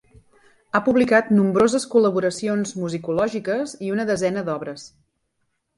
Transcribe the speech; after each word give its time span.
Ha 0.71 0.79
publicat 0.87 1.29
nombroses 1.41 1.85
col·laboracions 1.93 2.75
musicològiques 2.85 3.79
i 3.89 3.95
una 3.99 4.11
desena 4.13 4.49
d'obres. 4.51 4.93